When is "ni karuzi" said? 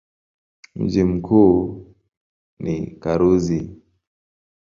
2.59-3.75